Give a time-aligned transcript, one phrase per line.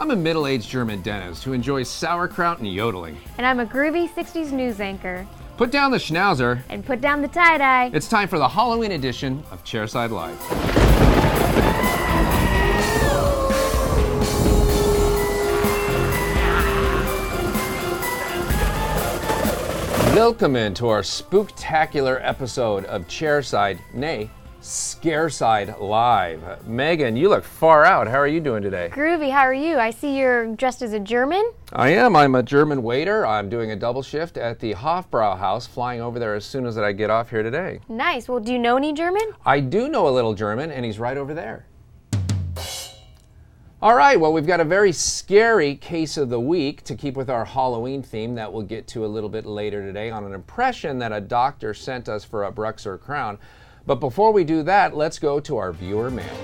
[0.00, 3.18] I'm a middle aged German dentist who enjoys sauerkraut and yodeling.
[3.36, 5.26] And I'm a groovy 60s news anchor.
[5.58, 6.62] Put down the schnauzer.
[6.70, 7.90] And put down the tie dye.
[7.92, 10.40] It's time for the Halloween edition of Chairside Live.
[20.16, 24.30] Welcome into our spooktacular episode of Chairside, nay,
[24.62, 26.66] Scareside Live.
[26.66, 28.06] Megan, you look far out.
[28.06, 28.90] How are you doing today?
[28.92, 29.78] Groovy, how are you?
[29.78, 31.52] I see you're dressed as a German.
[31.72, 32.14] I am.
[32.14, 33.26] I'm a German waiter.
[33.26, 36.92] I'm doing a double shift at the Hofbrauhaus, flying over there as soon as I
[36.92, 37.80] get off here today.
[37.88, 38.28] Nice.
[38.28, 39.32] Well, do you know any German?
[39.46, 41.66] I do know a little German, and he's right over there.
[43.82, 47.30] All right, well, we've got a very scary case of the week to keep with
[47.30, 50.98] our Halloween theme that we'll get to a little bit later today on an impression
[50.98, 53.38] that a doctor sent us for a BruxZir crown.
[53.86, 56.36] But before we do that, let's go to our viewer mail.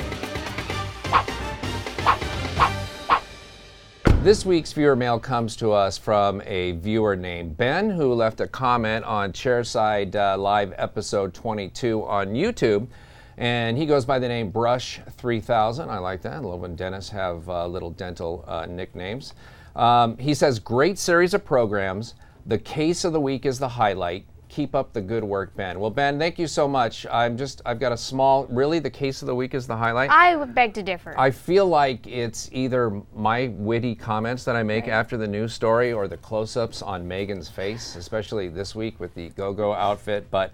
[4.23, 8.49] This week's viewer mail comes to us from a viewer named Ben who left a
[8.49, 12.89] comment on Chairside uh, Live episode 22 on YouTube.
[13.37, 15.89] And he goes by the name Brush 3000.
[15.89, 16.33] I like that.
[16.33, 19.35] I love when dentists have uh, little dental uh, nicknames.
[19.77, 22.15] Um, he says, Great series of programs.
[22.47, 24.27] The case of the week is the highlight.
[24.57, 25.79] Keep up the good work, Ben.
[25.79, 27.07] Well, Ben, thank you so much.
[27.13, 30.09] I'm just, I've got a small, really, the case of the week is the highlight.
[30.09, 31.15] I would beg to differ.
[31.19, 34.95] I feel like it's either my witty comments that I make right.
[34.95, 39.15] after the news story or the close ups on Megan's face, especially this week with
[39.15, 40.31] the go go outfit.
[40.31, 40.53] But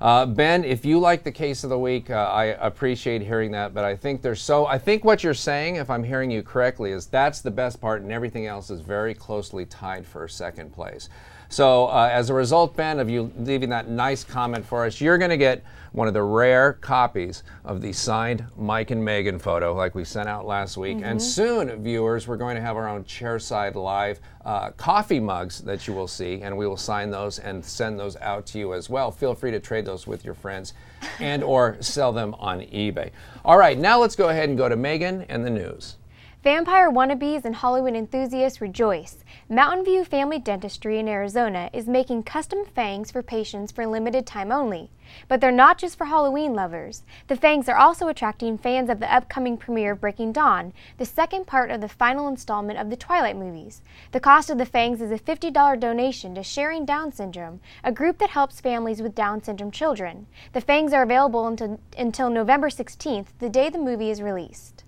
[0.00, 3.74] uh, ben, if you like the case of the week, uh, I appreciate hearing that.
[3.74, 6.92] But I think there's so, I think what you're saying, if I'm hearing you correctly,
[6.92, 11.08] is that's the best part, and everything else is very closely tied for second place.
[11.48, 15.18] So, uh, as a result, Ben, of you leaving that nice comment for us, you're
[15.18, 19.72] going to get one of the rare copies of the signed Mike and Megan photo,
[19.74, 20.96] like we sent out last week.
[20.96, 21.04] Mm-hmm.
[21.04, 25.86] And soon, viewers, we're going to have our own Chairside Live uh, coffee mugs that
[25.86, 28.90] you will see, and we will sign those and send those out to you as
[28.90, 29.10] well.
[29.10, 30.74] Feel free to trade those with your friends
[31.18, 33.10] and or sell them on eBay.
[33.44, 35.96] All right, now let's go ahead and go to Megan and the news.
[36.44, 39.24] Vampire wannabes and Hollywood enthusiasts rejoice.
[39.48, 44.52] Mountain View Family Dentistry in Arizona is making custom fangs for patients for limited time
[44.52, 44.90] only.
[45.26, 47.02] But they're not just for Halloween lovers.
[47.28, 51.46] The fangs are also attracting fans of the upcoming premiere of Breaking Dawn, the second
[51.46, 53.80] part of the final installment of the Twilight movies.
[54.12, 58.18] The cost of the fangs is a $50 donation to Sharing Down Syndrome, a group
[58.18, 60.26] that helps families with Down syndrome children.
[60.52, 64.83] The fangs are available until, until November 16th, the day the movie is released.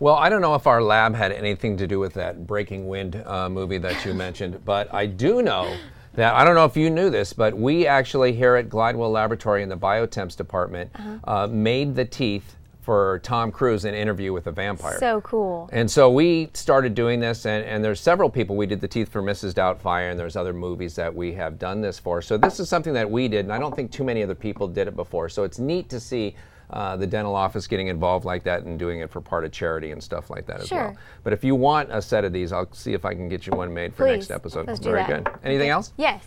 [0.00, 3.20] Well, I don't know if our lab had anything to do with that Breaking Wind
[3.26, 5.76] uh, movie that you mentioned, but I do know
[6.14, 9.62] that I don't know if you knew this, but we actually here at Glidewell Laboratory
[9.62, 11.18] in the biotemps department uh-huh.
[11.24, 14.98] uh, made the teeth for Tom Cruise in Interview with a Vampire.
[14.98, 15.68] So cool.
[15.72, 18.56] And so we started doing this, and, and there's several people.
[18.56, 19.52] We did the teeth for Mrs.
[19.52, 22.22] Doubtfire, and there's other movies that we have done this for.
[22.22, 24.68] So this is something that we did, and I don't think too many other people
[24.68, 25.28] did it before.
[25.28, 26.34] So it's neat to see
[26.70, 29.90] uh, the dental office getting involved like that and doing it for part of charity
[29.90, 30.78] and stuff like that sure.
[30.78, 30.96] as well.
[31.24, 33.52] But if you want a set of these, I'll see if I can get you
[33.52, 34.28] one made for Please.
[34.28, 34.66] next episode.
[34.66, 35.24] Let's Very do that.
[35.24, 35.34] good.
[35.44, 35.92] Anything else?
[35.96, 36.24] Yes.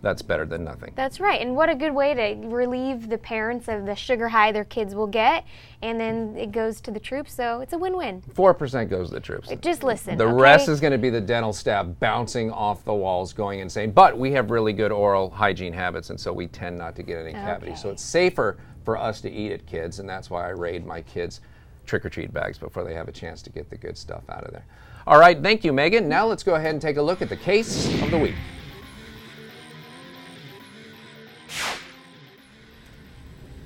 [0.02, 0.94] that's better than nothing.
[0.96, 1.42] That's right.
[1.42, 4.96] And what a good way to relieve the parents of the sugar high their kids
[4.96, 5.46] will get.
[5.82, 7.34] And then it goes to the troops.
[7.34, 8.22] So it's a win win.
[8.34, 9.50] 4% goes to the troops.
[9.62, 10.18] Just listen.
[10.18, 10.34] The okay?
[10.34, 13.92] rest is going to be the dental staff bouncing off the walls, going insane.
[13.92, 17.20] But we have really good oral hygiene habits, and so we tend not to get
[17.20, 17.82] any cavities.
[17.82, 21.02] So it's safer for us to eat it, kids, and that's why I raid my
[21.02, 21.42] kids'
[21.86, 24.44] trick or treat bags before they have a chance to get the good stuff out
[24.44, 24.66] of there.
[25.06, 26.10] All right, thank you, Megan.
[26.10, 28.36] Now let's go ahead and take a look at the case of the week.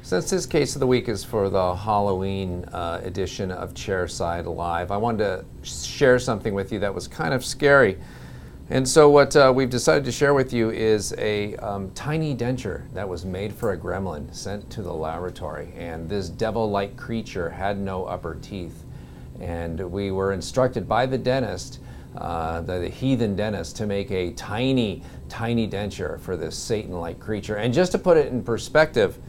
[0.04, 4.90] Since this case of the week is for the Halloween uh, edition of Chairside Live,
[4.90, 7.98] I wanted to share something with you that was kind of scary.
[8.72, 12.92] And so, what uh, we've decided to share with you is a um, tiny denture
[12.94, 15.72] that was made for a gremlin sent to the laboratory.
[15.78, 18.84] And this devil like creature had no upper teeth.
[19.40, 21.80] And we were instructed by the dentist,
[22.18, 27.20] uh, the, the heathen dentist, to make a tiny, tiny denture for this Satan like
[27.20, 27.58] creature.
[27.58, 29.20] And just to put it in perspective,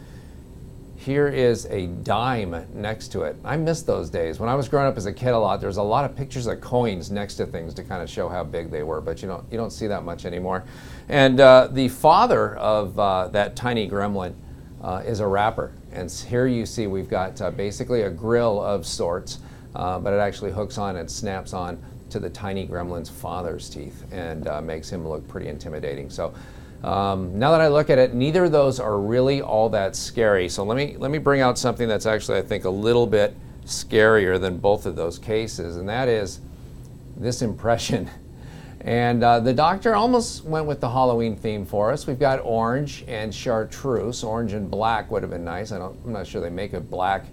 [1.02, 3.36] here is a dime next to it.
[3.44, 4.38] I miss those days.
[4.38, 6.16] When I was growing up as a kid a lot, there was a lot of
[6.16, 9.20] pictures of coins next to things to kind of show how big they were, but
[9.20, 10.64] you don't, you don't see that much anymore.
[11.08, 14.34] And uh, the father of uh, that tiny gremlin
[14.80, 15.72] uh, is a rapper.
[15.90, 19.40] And here you see we've got uh, basically a grill of sorts,
[19.74, 24.04] uh, but it actually hooks on and snaps on to the tiny gremlin's father's teeth
[24.12, 26.10] and uh, makes him look pretty intimidating.
[26.10, 26.32] So
[26.82, 30.48] um, now that I look at it, neither of those are really all that scary.
[30.48, 33.36] So let me let me bring out something that's actually I think a little bit
[33.64, 36.40] scarier than both of those cases, and that is
[37.16, 38.10] this impression.
[38.84, 42.08] And uh, the doctor almost went with the Halloween theme for us.
[42.08, 44.24] We've got orange and chartreuse.
[44.24, 45.70] Orange and black would have been nice.
[45.70, 47.26] I I'm not sure they make a black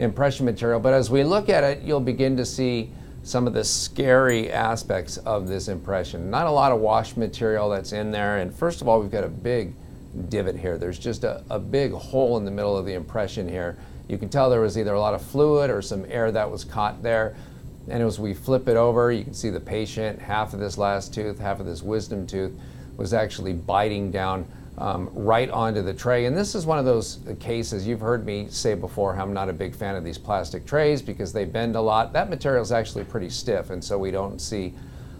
[0.00, 2.90] impression material, but as we look at it, you'll begin to see
[3.22, 6.30] some of the scary aspects of this impression.
[6.30, 9.24] Not a lot of wash material that's in there, and first of all, we've got
[9.24, 9.74] a big
[10.28, 10.78] divot here.
[10.78, 13.76] There's just a, a big hole in the middle of the impression here.
[14.08, 16.64] You can tell there was either a lot of fluid or some air that was
[16.64, 17.36] caught there.
[17.88, 21.12] And as we flip it over, you can see the patient, half of this last
[21.14, 22.52] tooth, half of this wisdom tooth,
[22.96, 24.46] was actually biting down
[24.78, 26.26] um, right onto the tray.
[26.26, 29.48] And this is one of those cases you've heard me say before how I'm not
[29.48, 32.12] a big fan of these plastic trays because they bend a lot.
[32.12, 34.72] That material is actually pretty stiff, and so we don't see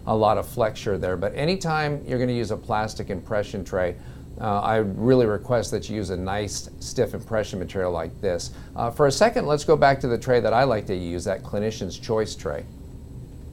[0.07, 1.17] a lot of flexure there.
[1.17, 3.95] But anytime you're going to use a plastic impression tray,
[4.39, 8.51] uh, I really request that you use a nice stiff impression material like this.
[8.75, 11.25] Uh, for a second, let's go back to the tray that I like to use,
[11.25, 12.63] that Clinician's Choice tray.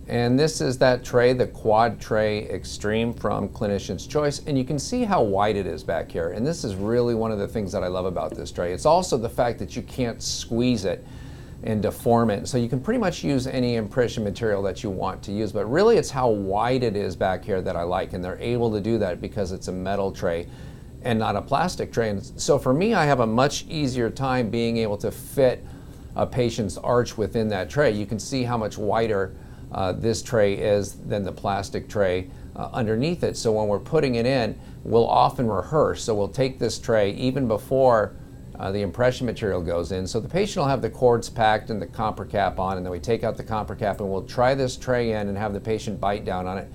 [0.09, 4.41] And this is that tray, the Quad Tray Extreme from Clinician's Choice.
[4.47, 6.31] And you can see how wide it is back here.
[6.31, 8.73] And this is really one of the things that I love about this tray.
[8.73, 11.05] It's also the fact that you can't squeeze it
[11.65, 12.47] and deform it.
[12.47, 15.51] So you can pretty much use any impression material that you want to use.
[15.51, 18.13] But really, it's how wide it is back here that I like.
[18.13, 20.47] And they're able to do that because it's a metal tray
[21.03, 22.11] and not a plastic tray.
[22.11, 25.65] And so for me, I have a much easier time being able to fit
[26.15, 27.91] a patient's arch within that tray.
[27.91, 29.35] You can see how much wider
[29.73, 33.37] uh, this tray is than the plastic tray uh, underneath it.
[33.37, 36.05] So when we're putting it in, we'll often rehearse.
[36.05, 38.15] So we'll take this tray even before
[38.59, 40.07] uh, the impression material goes in.
[40.07, 42.91] So the patient will have the cords packed and the copper cap on, and then
[42.91, 45.61] we take out the copper cap and we'll try this tray in and have the
[45.61, 46.69] patient bite down on it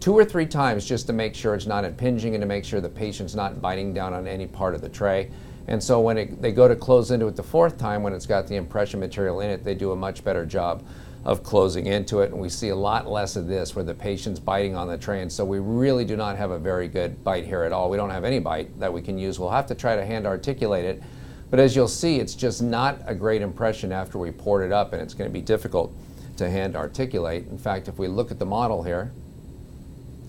[0.00, 2.80] two or three times just to make sure it's not impinging and to make sure
[2.80, 5.30] the patient's not biting down on any part of the tray.
[5.68, 8.26] And so when it, they go to close into it the fourth time, when it's
[8.26, 10.82] got the impression material in it, they do a much better job
[11.24, 12.32] of closing into it.
[12.32, 15.22] And we see a lot less of this where the patient's biting on the tray.
[15.22, 17.90] And so we really do not have a very good bite here at all.
[17.90, 19.38] We don't have any bite that we can use.
[19.38, 21.02] We'll have to try to hand articulate it.
[21.50, 24.92] But as you'll see, it's just not a great impression after we poured it up,
[24.92, 25.92] and it's going to be difficult
[26.36, 27.48] to hand articulate.
[27.48, 29.10] In fact, if we look at the model here,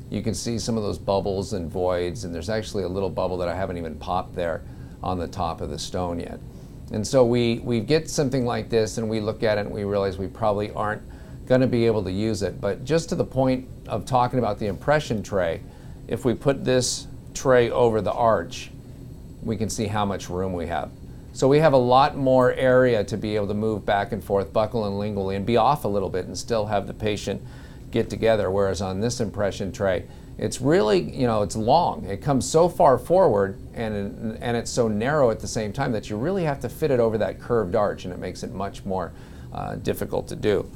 [0.10, 3.38] you can see some of those bubbles and voids, and there's actually a little bubble
[3.38, 4.64] that I haven't even popped there
[5.04, 6.40] on the top of the stone yet.
[6.92, 9.84] And so we, we get something like this and we look at it and we
[9.84, 11.02] realize we probably aren't
[11.48, 12.60] going to be able to use it.
[12.60, 15.62] But just to the point of talking about the impression tray,
[16.08, 18.72] if we put this tray over the arch,
[19.42, 20.92] we can see how much room we have.
[21.34, 24.52] So we have a lot more area to be able to move back and forth,
[24.52, 27.42] buccal and lingually, and be off a little bit and still have the patient
[27.90, 28.52] get together.
[28.52, 30.06] Whereas on this impression tray,
[30.42, 32.04] it's really, you know, it's long.
[32.06, 36.10] It comes so far forward and, and it's so narrow at the same time that
[36.10, 38.84] you really have to fit it over that curved arch and it makes it much
[38.84, 39.14] more
[39.54, 40.70] uh, difficult to do.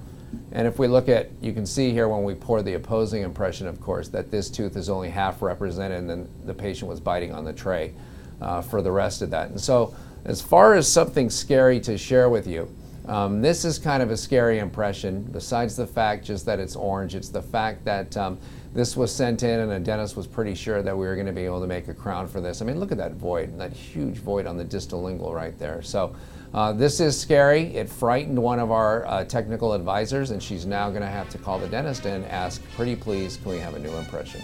[0.51, 3.65] And if we look at, you can see here when we pour the opposing impression,
[3.65, 7.33] of course, that this tooth is only half represented and then the patient was biting
[7.33, 7.95] on the tray
[8.41, 9.49] uh, for the rest of that.
[9.49, 9.95] And so
[10.25, 12.69] as far as something scary to share with you,
[13.07, 17.15] um, this is kind of a scary impression, besides the fact just that it's orange.
[17.15, 18.39] It's the fact that um,
[18.75, 21.33] this was sent in, and a dentist was pretty sure that we were going to
[21.33, 22.61] be able to make a crown for this.
[22.61, 25.81] I mean, look at that void, that huge void on the distal lingual right there.
[25.81, 26.15] So.
[26.53, 27.63] Uh, this is scary.
[27.75, 31.37] It frightened one of our uh, technical advisors, and she's now going to have to
[31.37, 34.39] call the dentist and ask, pretty please, can we have a new impression?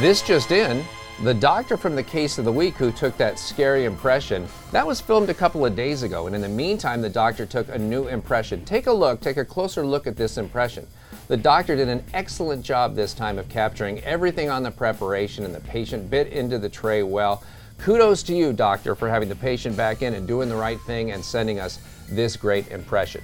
[0.00, 0.84] This just in,
[1.24, 5.00] the doctor from the case of the week who took that scary impression, that was
[5.00, 6.28] filmed a couple of days ago.
[6.28, 8.64] And in the meantime, the doctor took a new impression.
[8.64, 10.86] Take a look, take a closer look at this impression.
[11.28, 15.54] The doctor did an excellent job this time of capturing everything on the preparation, and
[15.54, 17.42] the patient bit into the tray well.
[17.78, 21.10] Kudos to you, doctor, for having the patient back in and doing the right thing
[21.10, 21.78] and sending us
[22.08, 23.22] this great impression.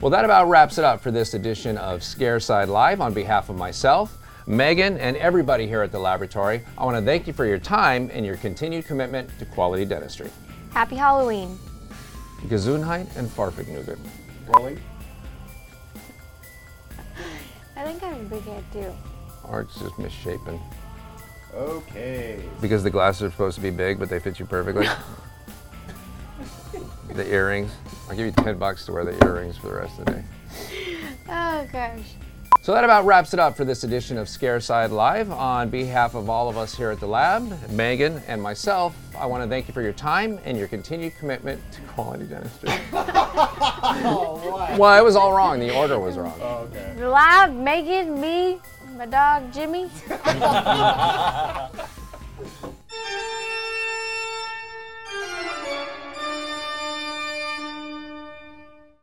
[0.00, 3.00] Well, that about wraps it up for this edition of Scareside Live.
[3.00, 4.16] On behalf of myself,
[4.46, 8.08] Megan, and everybody here at the laboratory, I want to thank you for your time
[8.12, 10.30] and your continued commitment to quality dentistry.
[10.72, 11.58] Happy Halloween.
[12.46, 13.98] Gesundheit and Farfignuget.
[14.46, 14.80] Rolling.
[17.92, 18.92] Think I have a big head too.
[19.44, 20.60] Or it's just misshapen.
[21.54, 22.42] Okay.
[22.60, 24.86] Because the glasses are supposed to be big, but they fit you perfectly.
[27.14, 27.72] the earrings.
[28.08, 30.24] I'll give you 10 bucks to wear the earrings for the rest of the day.
[31.30, 32.00] Oh gosh.
[32.62, 35.30] So that about wraps it up for this edition of Scareside Live.
[35.30, 39.42] On behalf of all of us here at the lab, Megan and myself, I want
[39.42, 42.68] to thank you for your time and your continued commitment to quality dentistry.
[43.40, 44.78] Oh, all right.
[44.78, 45.60] well, it was all wrong.
[45.60, 46.38] The order was wrong.
[46.40, 46.94] Oh, okay.
[46.98, 48.58] The lab, Megan, me,
[48.96, 49.90] my dog Jimmy.